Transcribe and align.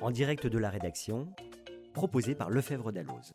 en 0.00 0.10
direct 0.10 0.46
de 0.46 0.58
la 0.58 0.70
rédaction, 0.70 1.28
proposé 1.92 2.34
par 2.34 2.50
Lefebvre 2.50 2.92
Dalloz. 2.92 3.32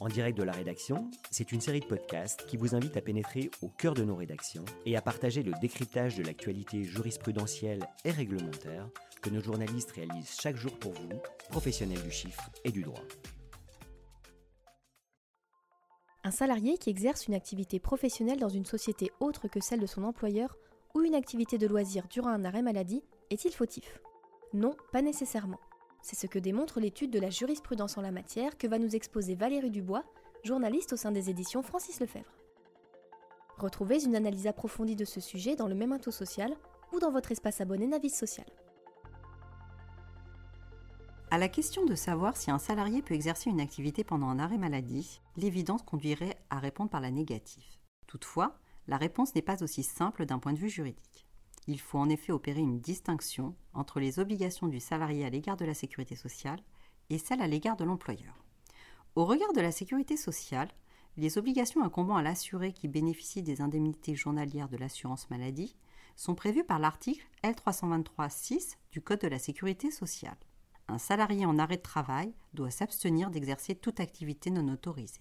En 0.00 0.08
direct 0.08 0.36
de 0.36 0.42
la 0.42 0.52
rédaction, 0.52 1.10
c'est 1.30 1.52
une 1.52 1.62
série 1.62 1.80
de 1.80 1.86
podcasts 1.86 2.44
qui 2.46 2.58
vous 2.58 2.74
invite 2.74 2.98
à 2.98 3.00
pénétrer 3.00 3.50
au 3.62 3.68
cœur 3.68 3.94
de 3.94 4.04
nos 4.04 4.16
rédactions 4.16 4.66
et 4.84 4.96
à 4.96 5.00
partager 5.00 5.42
le 5.42 5.52
décryptage 5.62 6.16
de 6.16 6.22
l'actualité 6.22 6.84
jurisprudentielle 6.84 7.88
et 8.04 8.10
réglementaire 8.10 8.90
que 9.22 9.30
nos 9.30 9.40
journalistes 9.40 9.92
réalisent 9.92 10.36
chaque 10.38 10.56
jour 10.56 10.78
pour 10.78 10.92
vous, 10.92 11.08
professionnels 11.48 12.02
du 12.02 12.10
chiffre 12.10 12.50
et 12.64 12.70
du 12.70 12.82
droit. 12.82 13.02
Un 16.24 16.30
salarié 16.30 16.76
qui 16.76 16.90
exerce 16.90 17.28
une 17.28 17.34
activité 17.34 17.80
professionnelle 17.80 18.40
dans 18.40 18.50
une 18.50 18.66
société 18.66 19.10
autre 19.20 19.48
que 19.48 19.60
celle 19.60 19.80
de 19.80 19.86
son 19.86 20.04
employeur 20.04 20.58
ou 20.94 21.02
une 21.02 21.14
activité 21.14 21.56
de 21.56 21.66
loisir 21.66 22.06
durant 22.10 22.28
un 22.28 22.44
arrêt 22.44 22.62
maladie 22.62 23.02
est-il 23.30 23.52
fautif? 23.52 24.00
Non, 24.52 24.74
pas 24.92 25.02
nécessairement. 25.02 25.60
C'est 26.02 26.16
ce 26.16 26.26
que 26.26 26.38
démontre 26.38 26.80
l'étude 26.80 27.10
de 27.10 27.18
la 27.18 27.30
jurisprudence 27.30 27.98
en 27.98 28.02
la 28.02 28.12
matière 28.12 28.56
que 28.56 28.66
va 28.66 28.78
nous 28.78 28.94
exposer 28.94 29.34
Valérie 29.34 29.70
Dubois, 29.70 30.04
journaliste 30.44 30.92
au 30.92 30.96
sein 30.96 31.10
des 31.10 31.30
éditions 31.30 31.62
Francis 31.62 32.00
Lefebvre. 32.00 32.32
Retrouvez 33.58 34.04
une 34.04 34.14
analyse 34.14 34.46
approfondie 34.46 34.96
de 34.96 35.04
ce 35.04 35.20
sujet 35.20 35.56
dans 35.56 35.66
le 35.66 35.74
Memento 35.74 36.10
Social 36.10 36.54
ou 36.92 37.00
dans 37.00 37.10
votre 37.10 37.32
espace 37.32 37.60
abonné 37.60 37.86
Navis 37.86 38.10
Social. 38.10 38.46
À 41.30 41.38
la 41.38 41.48
question 41.48 41.84
de 41.84 41.96
savoir 41.96 42.36
si 42.36 42.52
un 42.52 42.58
salarié 42.58 43.02
peut 43.02 43.14
exercer 43.14 43.50
une 43.50 43.60
activité 43.60 44.04
pendant 44.04 44.28
un 44.28 44.38
arrêt 44.38 44.58
maladie, 44.58 45.20
l'évidence 45.36 45.82
conduirait 45.82 46.38
à 46.50 46.60
répondre 46.60 46.90
par 46.90 47.00
la 47.00 47.10
négative. 47.10 47.64
Toutefois, 48.06 48.58
la 48.86 48.96
réponse 48.96 49.34
n'est 49.34 49.42
pas 49.42 49.62
aussi 49.64 49.82
simple 49.82 50.24
d'un 50.24 50.38
point 50.38 50.52
de 50.52 50.58
vue 50.58 50.68
juridique. 50.68 51.25
Il 51.68 51.80
faut 51.80 51.98
en 51.98 52.08
effet 52.08 52.32
opérer 52.32 52.60
une 52.60 52.80
distinction 52.80 53.54
entre 53.74 53.98
les 53.98 54.18
obligations 54.18 54.68
du 54.68 54.80
salarié 54.80 55.24
à 55.24 55.30
l'égard 55.30 55.56
de 55.56 55.64
la 55.64 55.74
sécurité 55.74 56.14
sociale 56.14 56.60
et 57.10 57.18
celles 57.18 57.42
à 57.42 57.48
l'égard 57.48 57.76
de 57.76 57.84
l'employeur. 57.84 58.44
Au 59.16 59.24
regard 59.24 59.52
de 59.52 59.60
la 59.60 59.72
sécurité 59.72 60.16
sociale, 60.16 60.68
les 61.16 61.38
obligations 61.38 61.82
incombant 61.82 62.16
à 62.16 62.22
l'assuré 62.22 62.72
qui 62.72 62.88
bénéficie 62.88 63.42
des 63.42 63.60
indemnités 63.60 64.14
journalières 64.14 64.68
de 64.68 64.76
l'assurance 64.76 65.30
maladie 65.30 65.74
sont 66.14 66.34
prévues 66.34 66.64
par 66.64 66.78
l'article 66.78 67.26
L323-6 67.42 68.76
du 68.92 69.00
Code 69.00 69.20
de 69.20 69.28
la 69.28 69.38
sécurité 69.38 69.90
sociale. 69.90 70.36
Un 70.88 70.98
salarié 70.98 71.46
en 71.46 71.58
arrêt 71.58 71.78
de 71.78 71.82
travail 71.82 72.32
doit 72.54 72.70
s'abstenir 72.70 73.30
d'exercer 73.30 73.74
toute 73.74 73.98
activité 73.98 74.50
non 74.50 74.72
autorisée. 74.72 75.20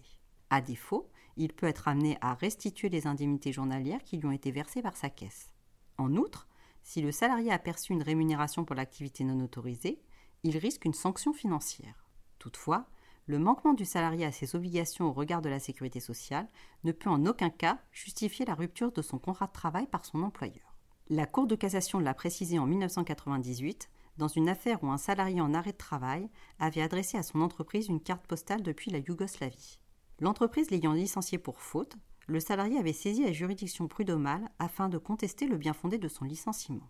À 0.49 0.61
défaut, 0.61 1.09
il 1.38 1.53
peut 1.53 1.66
être 1.66 1.88
amené 1.88 2.17
à 2.21 2.33
restituer 2.35 2.89
les 2.89 3.07
indemnités 3.07 3.51
journalières 3.51 4.03
qui 4.03 4.17
lui 4.17 4.27
ont 4.27 4.31
été 4.31 4.51
versées 4.51 4.81
par 4.81 4.95
sa 4.95 5.09
caisse. 5.09 5.54
En 5.97 6.15
outre, 6.15 6.47
si 6.83 7.01
le 7.01 7.11
salarié 7.11 7.51
a 7.51 7.59
perçu 7.59 7.93
une 7.93 8.03
rémunération 8.03 8.65
pour 8.65 8.75
l'activité 8.75 9.23
non 9.23 9.43
autorisée, 9.43 10.01
il 10.43 10.57
risque 10.57 10.85
une 10.85 10.93
sanction 10.93 11.33
financière. 11.33 12.05
Toutefois, 12.38 12.88
le 13.27 13.39
manquement 13.39 13.73
du 13.73 13.85
salarié 13.85 14.25
à 14.25 14.31
ses 14.31 14.55
obligations 14.55 15.07
au 15.07 15.11
regard 15.11 15.41
de 15.41 15.49
la 15.49 15.59
sécurité 15.59 15.99
sociale 15.99 16.47
ne 16.83 16.91
peut 16.91 17.09
en 17.09 17.25
aucun 17.25 17.49
cas 17.49 17.79
justifier 17.91 18.45
la 18.45 18.53
rupture 18.53 18.91
de 18.91 19.01
son 19.01 19.17
contrat 19.17 19.47
de 19.47 19.51
travail 19.51 19.88
par 19.88 20.05
son 20.05 20.21
employeur. 20.21 20.75
La 21.09 21.25
Cour 21.25 21.47
de 21.47 21.55
cassation 21.55 21.99
l'a 21.99 22.13
précisé 22.13 22.59
en 22.59 22.67
1998 22.67 23.89
dans 24.17 24.27
une 24.27 24.47
affaire 24.47 24.83
où 24.83 24.91
un 24.91 24.97
salarié 24.97 25.41
en 25.41 25.53
arrêt 25.53 25.71
de 25.71 25.77
travail 25.77 26.29
avait 26.59 26.81
adressé 26.81 27.17
à 27.17 27.23
son 27.23 27.41
entreprise 27.41 27.88
une 27.88 27.99
carte 27.99 28.25
postale 28.27 28.61
depuis 28.61 28.91
la 28.91 28.99
Yougoslavie. 28.99 29.79
L'entreprise 30.19 30.69
l'ayant 30.69 30.93
licencié 30.93 31.38
pour 31.38 31.61
faute, 31.61 31.97
le 32.27 32.39
salarié 32.39 32.79
avait 32.79 32.93
saisi 32.93 33.23
la 33.23 33.31
juridiction 33.31 33.87
prud'homale 33.87 34.49
afin 34.59 34.89
de 34.89 34.97
contester 34.97 35.47
le 35.47 35.57
bien 35.57 35.73
fondé 35.73 35.97
de 35.97 36.07
son 36.07 36.25
licenciement. 36.25 36.89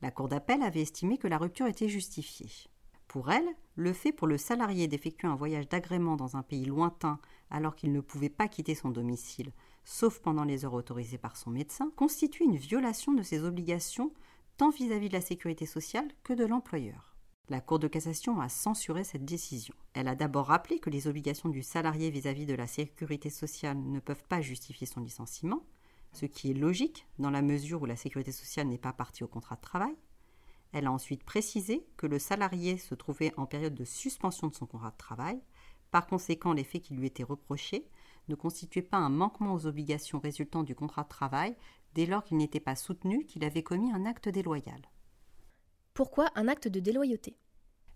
La 0.00 0.10
Cour 0.10 0.28
d'appel 0.28 0.62
avait 0.62 0.80
estimé 0.80 1.18
que 1.18 1.28
la 1.28 1.38
rupture 1.38 1.66
était 1.66 1.88
justifiée. 1.88 2.50
Pour 3.06 3.30
elle, 3.30 3.46
le 3.76 3.92
fait 3.92 4.12
pour 4.12 4.26
le 4.26 4.38
salarié 4.38 4.88
d'effectuer 4.88 5.28
un 5.28 5.36
voyage 5.36 5.68
d'agrément 5.68 6.16
dans 6.16 6.36
un 6.36 6.42
pays 6.42 6.64
lointain 6.64 7.20
alors 7.50 7.76
qu'il 7.76 7.92
ne 7.92 8.00
pouvait 8.00 8.30
pas 8.30 8.48
quitter 8.48 8.74
son 8.74 8.90
domicile, 8.90 9.52
sauf 9.84 10.18
pendant 10.20 10.44
les 10.44 10.64
heures 10.64 10.74
autorisées 10.74 11.18
par 11.18 11.36
son 11.36 11.50
médecin, 11.50 11.92
constitue 11.94 12.44
une 12.44 12.56
violation 12.56 13.12
de 13.12 13.22
ses 13.22 13.44
obligations 13.44 14.12
tant 14.56 14.70
vis-à-vis 14.70 15.08
de 15.08 15.14
la 15.14 15.20
sécurité 15.20 15.66
sociale 15.66 16.08
que 16.24 16.32
de 16.32 16.44
l'employeur. 16.44 17.11
La 17.52 17.60
Cour 17.60 17.78
de 17.78 17.86
cassation 17.86 18.40
a 18.40 18.48
censuré 18.48 19.04
cette 19.04 19.26
décision. 19.26 19.74
Elle 19.92 20.08
a 20.08 20.14
d'abord 20.14 20.46
rappelé 20.46 20.78
que 20.78 20.88
les 20.88 21.06
obligations 21.06 21.50
du 21.50 21.62
salarié 21.62 22.08
vis-à-vis 22.08 22.46
de 22.46 22.54
la 22.54 22.66
sécurité 22.66 23.28
sociale 23.28 23.76
ne 23.76 24.00
peuvent 24.00 24.24
pas 24.26 24.40
justifier 24.40 24.86
son 24.86 25.02
licenciement, 25.02 25.62
ce 26.14 26.24
qui 26.24 26.50
est 26.50 26.54
logique 26.54 27.06
dans 27.18 27.28
la 27.28 27.42
mesure 27.42 27.82
où 27.82 27.84
la 27.84 27.94
sécurité 27.94 28.32
sociale 28.32 28.68
n'est 28.68 28.78
pas 28.78 28.94
partie 28.94 29.22
au 29.22 29.28
contrat 29.28 29.56
de 29.56 29.60
travail. 29.60 29.94
Elle 30.72 30.86
a 30.86 30.92
ensuite 30.92 31.24
précisé 31.24 31.86
que 31.98 32.06
le 32.06 32.18
salarié 32.18 32.78
se 32.78 32.94
trouvait 32.94 33.34
en 33.36 33.44
période 33.44 33.74
de 33.74 33.84
suspension 33.84 34.46
de 34.46 34.54
son 34.54 34.64
contrat 34.64 34.92
de 34.92 34.96
travail. 34.96 35.38
Par 35.90 36.06
conséquent, 36.06 36.54
les 36.54 36.64
faits 36.64 36.80
qui 36.80 36.94
lui 36.94 37.08
étaient 37.08 37.22
reprochés 37.22 37.86
ne 38.28 38.34
constituaient 38.34 38.80
pas 38.80 38.96
un 38.96 39.10
manquement 39.10 39.52
aux 39.52 39.66
obligations 39.66 40.20
résultant 40.20 40.62
du 40.62 40.74
contrat 40.74 41.02
de 41.02 41.08
travail 41.08 41.54
dès 41.92 42.06
lors 42.06 42.24
qu'il 42.24 42.38
n'était 42.38 42.60
pas 42.60 42.76
soutenu 42.76 43.26
qu'il 43.26 43.44
avait 43.44 43.62
commis 43.62 43.92
un 43.92 44.06
acte 44.06 44.30
déloyal. 44.30 44.80
Pourquoi 45.92 46.30
un 46.34 46.48
acte 46.48 46.68
de 46.68 46.80
déloyauté? 46.80 47.36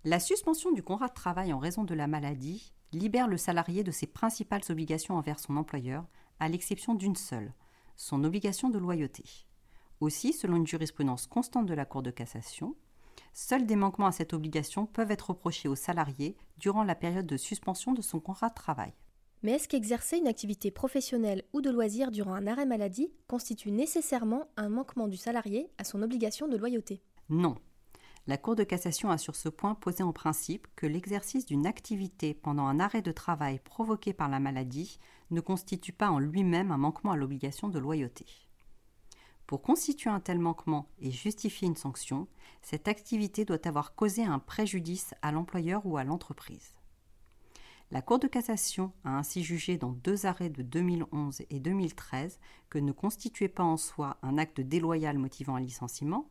La 0.07 0.21
suspension 0.21 0.71
du 0.71 0.85
contrat 0.85 1.09
de 1.09 1.15
travail 1.15 1.53
en 1.53 1.59
raison 1.59 1.83
de 1.83 1.93
la 1.93 2.07
maladie 2.07 2.73
libère 2.93 3.27
le 3.27 3.37
salarié 3.37 3.83
de 3.83 3.91
ses 3.91 4.07
principales 4.07 4.63
obligations 4.71 5.17
envers 5.17 5.41
son 5.41 5.57
employeur, 5.57 6.07
à 6.39 6.49
l'exception 6.49 6.95
d'une 6.95 7.17
seule, 7.17 7.53
son 7.97 8.23
obligation 8.23 8.71
de 8.71 8.79
loyauté. 8.79 9.25
Aussi, 9.99 10.33
selon 10.33 10.59
une 10.59 10.67
jurisprudence 10.67 11.27
constante 11.27 11.67
de 11.67 11.75
la 11.75 11.85
Cour 11.85 12.05
de 12.05 12.13
cassation, 12.13 12.77
seuls 13.33 13.67
des 13.67 13.75
manquements 13.75 14.07
à 14.07 14.13
cette 14.13 14.33
obligation 14.33 14.87
peuvent 14.87 15.11
être 15.11 15.31
reprochés 15.31 15.69
au 15.69 15.75
salarié 15.75 16.37
durant 16.57 16.85
la 16.85 16.95
période 16.95 17.27
de 17.27 17.37
suspension 17.37 17.93
de 17.93 18.01
son 18.01 18.21
contrat 18.21 18.51
de 18.51 18.55
travail. 18.55 18.93
Mais 19.43 19.55
est-ce 19.55 19.67
qu'exercer 19.67 20.19
une 20.19 20.29
activité 20.29 20.71
professionnelle 20.71 21.43
ou 21.53 21.61
de 21.61 21.71
loisir 21.71 22.13
durant 22.13 22.35
un 22.35 22.47
arrêt 22.47 22.65
maladie 22.65 23.11
constitue 23.27 23.73
nécessairement 23.73 24.47
un 24.57 24.69
manquement 24.69 25.09
du 25.09 25.17
salarié 25.17 25.69
à 25.79 25.83
son 25.83 26.01
obligation 26.01 26.47
de 26.47 26.57
loyauté? 26.57 27.03
Non, 27.29 27.57
la 28.29 28.39
Cour 28.39 28.57
de 28.57 28.65
cassation 28.65 29.11
a 29.11 29.19
sur 29.19 29.37
ce 29.37 29.49
point 29.49 29.77
posé 29.77 30.03
en 30.03 30.13
principe 30.13 30.67
que 30.75 30.87
l'exercice 30.87 31.47
d'une 31.47 31.67
activité 31.67 32.35
pendant 32.35 32.67
un 32.67 32.81
arrêt 32.81 33.03
de 33.03 33.13
travail 33.13 33.61
provoqué 33.61 34.13
par 34.13 34.29
la 34.29 34.41
maladie 34.41 34.99
ne 35.31 35.41
constitue 35.41 35.93
pas 35.93 36.11
en 36.11 36.19
lui-même 36.19 36.73
un 36.73 36.77
manquement 36.77 37.13
à 37.13 37.17
l'obligation 37.17 37.69
de 37.69 37.79
loyauté. 37.79 38.27
Pour 39.47 39.63
constituer 39.63 40.11
un 40.11 40.19
tel 40.19 40.41
manquement 40.41 40.89
et 40.99 41.13
justifier 41.13 41.69
une 41.69 41.77
sanction, 41.77 42.27
cette 42.63 42.89
activité 42.89 43.45
doit 43.45 43.65
avoir 43.65 43.95
causé 43.95 44.25
un 44.25 44.41
préjudice 44.41 45.15
à 45.23 45.31
l'employeur 45.31 45.87
ou 45.87 45.97
à 45.97 46.03
l'entreprise. 46.03 46.73
La 47.93 48.03
Cour 48.03 48.19
de 48.19 48.27
cassation 48.27 48.93
a 49.05 49.17
ainsi 49.17 49.45
jugé 49.45 49.79
dans 49.79 49.93
deux 49.93 50.27
arrêts 50.27 50.51
de 50.51 50.63
2011 50.63 51.43
et 51.49 51.61
2013 51.61 52.41
que 52.71 52.81
ne 52.81 52.91
constituait 52.91 53.47
pas 53.47 53.63
en 53.63 53.77
soi 53.77 54.17
un 54.23 54.37
acte 54.37 54.61
déloyal 54.61 55.17
motivant 55.17 55.55
un 55.55 55.61
licenciement, 55.61 56.29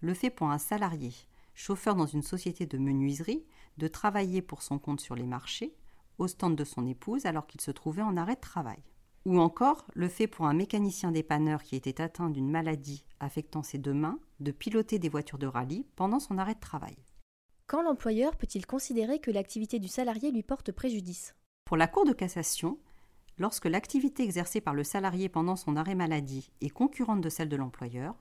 le 0.00 0.14
fait 0.14 0.30
pour 0.30 0.50
un 0.50 0.58
salarié, 0.58 1.12
chauffeur 1.54 1.94
dans 1.94 2.06
une 2.06 2.22
société 2.22 2.66
de 2.66 2.78
menuiserie, 2.78 3.44
de 3.78 3.88
travailler 3.88 4.42
pour 4.42 4.62
son 4.62 4.78
compte 4.78 5.00
sur 5.00 5.14
les 5.14 5.26
marchés, 5.26 5.74
au 6.18 6.28
stand 6.28 6.56
de 6.56 6.64
son 6.64 6.86
épouse 6.86 7.26
alors 7.26 7.46
qu'il 7.46 7.60
se 7.60 7.70
trouvait 7.70 8.02
en 8.02 8.16
arrêt 8.16 8.36
de 8.36 8.40
travail. 8.40 8.82
Ou 9.24 9.40
encore 9.40 9.86
le 9.94 10.08
fait 10.08 10.26
pour 10.26 10.46
un 10.46 10.54
mécanicien 10.54 11.12
dépanneur 11.12 11.62
qui 11.62 11.76
était 11.76 12.00
atteint 12.00 12.30
d'une 12.30 12.50
maladie 12.50 13.04
affectant 13.20 13.62
ses 13.62 13.78
deux 13.78 13.94
mains 13.94 14.18
de 14.40 14.52
piloter 14.52 14.98
des 14.98 15.08
voitures 15.08 15.38
de 15.38 15.46
rallye 15.46 15.86
pendant 15.96 16.20
son 16.20 16.38
arrêt 16.38 16.54
de 16.54 16.60
travail. 16.60 16.96
Quand 17.66 17.82
l'employeur 17.82 18.36
peut-il 18.36 18.64
considérer 18.64 19.18
que 19.18 19.30
l'activité 19.30 19.78
du 19.78 19.88
salarié 19.88 20.30
lui 20.30 20.42
porte 20.42 20.72
préjudice? 20.72 21.34
Pour 21.64 21.76
la 21.76 21.86
Cour 21.86 22.06
de 22.06 22.14
cassation, 22.14 22.78
lorsque 23.36 23.66
l'activité 23.66 24.22
exercée 24.22 24.60
par 24.62 24.74
le 24.74 24.84
salarié 24.84 25.28
pendant 25.28 25.56
son 25.56 25.76
arrêt 25.76 25.94
maladie 25.94 26.50
est 26.62 26.70
concurrente 26.70 27.20
de 27.20 27.28
celle 27.28 27.50
de 27.50 27.56
l'employeur, 27.56 28.14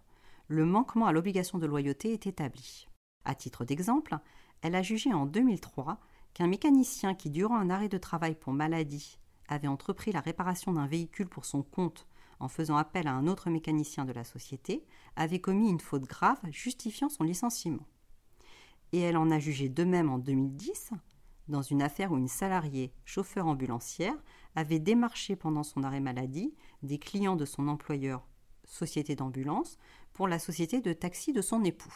le 0.48 0.66
manquement 0.66 1.08
à 1.08 1.12
l'obligation 1.12 1.58
de 1.58 1.66
loyauté 1.66 2.14
est 2.14 2.28
établi. 2.28 2.88
À 3.26 3.36
titre 3.36 3.66
d'exemple, 3.66 4.18
elle 4.62 4.76
a 4.76 4.82
jugé 4.82 5.14
en 5.14 5.26
2003 5.26 6.00
qu'un 6.34 6.48
mécanicien 6.48 7.14
qui, 7.16 7.30
durant 7.30 7.58
un 7.58 7.70
arrêt 7.70 7.90
de 7.90 7.98
travail 7.98 8.36
pour 8.36 8.54
maladie, 8.54 9.20
avait 9.48 9.68
entrepris 9.68 10.12
la 10.12 10.22
réparation 10.22 10.74
d'un 10.74 10.88
véhicule 10.88 11.28
pour 11.28 11.46
son 11.46 11.64
compte 11.64 12.08
en 12.40 12.48
faisant 12.48 12.78
appel 12.78 13.08
à 13.08 13.14
un 13.14 13.28
autre 13.28 13.50
mécanicien 13.50 14.06
de 14.06 14.12
la 14.12 14.24
société, 14.24 14.86
avait 15.16 15.42
commis 15.42 15.70
une 15.70 15.80
faute 15.80 16.04
grave 16.04 16.40
justifiant 16.52 17.10
son 17.10 17.24
licenciement. 17.24 17.86
Et 18.94 19.00
elle 19.00 19.18
en 19.18 19.32
a 19.32 19.40
jugé 19.40 19.70
de 19.70 19.84
même 19.84 20.10
en 20.10 20.20
2010, 20.20 20.92
dans 21.48 21.62
une 21.62 21.82
affaire 21.82 22.12
où 22.12 22.18
une 22.18 22.28
salariée, 22.28 22.94
chauffeur 23.06 23.48
ambulancière, 23.48 24.16
avait 24.56 24.80
démarché 24.80 25.36
pendant 25.36 25.64
son 25.64 25.84
arrêt 25.84 26.00
maladie 26.00 26.54
des 26.84 27.00
clients 27.00 27.36
de 27.36 27.46
son 27.46 27.68
employeur, 27.68 28.28
société 28.66 29.16
d'ambulance, 29.16 29.78
pour 30.18 30.28
la 30.28 30.40
société 30.40 30.82
de 30.82 30.94
taxi 30.94 31.32
de 31.32 31.44
son 31.44 31.64
époux. 31.64 31.94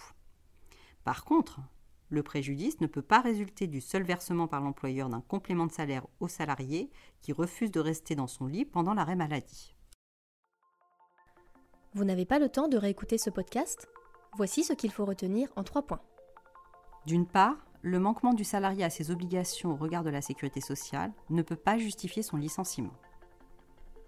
Par 1.04 1.26
contre, 1.26 1.60
le 2.10 2.22
préjudice 2.22 2.80
ne 2.80 2.86
peut 2.86 3.02
pas 3.02 3.20
résulter 3.20 3.66
du 3.66 3.82
seul 3.82 4.04
versement 4.04 4.48
par 4.48 4.62
l'employeur 4.62 5.10
d'un 5.10 5.22
complément 5.22 5.66
de 5.66 5.72
salaire 5.72 6.06
au 6.20 6.28
salarié 6.28 6.92
qui 7.22 7.34
refuse 7.34 7.72
de 7.72 7.80
rester 7.80 8.14
dans 8.14 8.28
son 8.28 8.46
lit 8.46 8.64
pendant 8.64 8.94
l'arrêt 8.94 9.16
maladie. 9.16 9.76
Vous 11.96 12.04
n'avez 12.04 12.26
pas 12.26 12.38
le 12.38 12.50
temps 12.50 12.68
de 12.68 12.78
réécouter 12.78 13.18
ce 13.18 13.32
podcast? 13.32 13.90
Voici 14.38 14.64
ce 14.64 14.74
qu'il 14.74 14.92
faut 14.92 15.04
retenir 15.04 15.50
en 15.56 15.64
trois 15.64 15.82
points. 15.82 16.04
D'une 17.08 17.26
part, 17.26 17.58
le 17.82 18.00
manquement 18.00 18.36
du 18.36 18.44
salarié 18.44 18.84
à 18.84 18.92
ses 18.92 19.10
obligations 19.10 19.72
au 19.72 19.76
regard 19.76 20.04
de 20.04 20.12
la 20.12 20.22
sécurité 20.22 20.62
sociale 20.62 21.12
ne 21.32 21.42
peut 21.42 21.56
pas 21.56 21.80
justifier 21.80 22.22
son 22.22 22.38
licenciement. 22.38 22.94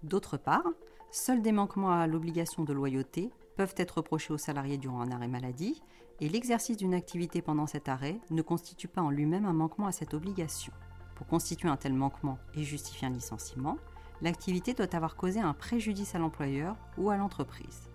D'autre 0.04 0.36
part, 0.36 0.68
seuls 1.10 1.42
des 1.42 1.50
manquements 1.50 1.90
à 1.90 2.06
l'obligation 2.06 2.62
de 2.62 2.72
loyauté 2.72 3.32
peuvent 3.56 3.74
être 3.76 3.98
reprochés 3.98 4.32
au 4.32 4.38
salarié 4.38 4.78
durant 4.78 5.00
un 5.00 5.10
arrêt 5.10 5.28
maladie, 5.28 5.82
et 6.20 6.28
l'exercice 6.28 6.76
d'une 6.76 6.94
activité 6.94 7.42
pendant 7.42 7.66
cet 7.66 7.88
arrêt 7.88 8.18
ne 8.30 8.42
constitue 8.42 8.88
pas 8.88 9.02
en 9.02 9.10
lui-même 9.10 9.46
un 9.46 9.52
manquement 9.52 9.86
à 9.86 9.92
cette 9.92 10.14
obligation. 10.14 10.72
Pour 11.14 11.26
constituer 11.26 11.68
un 11.68 11.76
tel 11.76 11.92
manquement 11.92 12.38
et 12.54 12.62
justifier 12.62 13.08
un 13.08 13.12
licenciement, 13.12 13.76
l'activité 14.20 14.74
doit 14.74 14.94
avoir 14.94 15.16
causé 15.16 15.40
un 15.40 15.54
préjudice 15.54 16.14
à 16.14 16.18
l'employeur 16.18 16.76
ou 16.98 17.10
à 17.10 17.16
l'entreprise. 17.16 17.90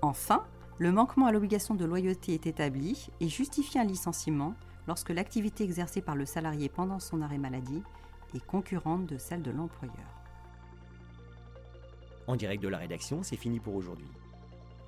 Enfin, 0.00 0.44
le 0.78 0.90
manquement 0.90 1.26
à 1.26 1.32
l'obligation 1.32 1.74
de 1.74 1.84
loyauté 1.84 2.34
est 2.34 2.46
établi 2.46 3.08
et 3.20 3.28
justifie 3.28 3.78
un 3.78 3.84
licenciement 3.84 4.54
lorsque 4.88 5.10
l'activité 5.10 5.64
exercée 5.64 6.02
par 6.02 6.16
le 6.16 6.26
salarié 6.26 6.68
pendant 6.68 6.98
son 6.98 7.22
arrêt 7.22 7.38
maladie 7.38 7.82
est 8.34 8.44
concurrente 8.44 9.06
de 9.06 9.18
celle 9.18 9.42
de 9.42 9.50
l'employeur. 9.50 9.94
En 12.26 12.36
direct 12.36 12.62
de 12.62 12.68
la 12.68 12.78
rédaction, 12.78 13.22
c'est 13.22 13.36
fini 13.36 13.60
pour 13.60 13.74
aujourd'hui. 13.74 14.08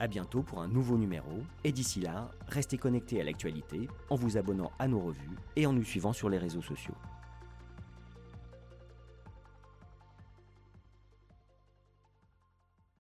A 0.01 0.09
bientôt 0.09 0.43
pour 0.43 0.61
un 0.61 0.69
nouveau 0.69 0.99
numéro, 0.99 1.43
et 1.63 1.71
d'ici 1.71 2.01
là, 2.01 2.31
restez 2.49 2.77
connectés 2.79 3.21
à 3.21 3.25
l'actualité 3.25 3.89
en 4.11 4.17
vous 4.17 4.37
abonnant 4.37 4.73
à 4.79 4.89
nos 4.89 4.99
revues 4.99 5.39
et 5.57 5.67
en 5.67 5.73
nous 5.73 5.85
suivant 5.85 6.13
sur 6.13 6.29
les 6.29 6.39
réseaux 6.39 6.63
sociaux. 6.63 6.95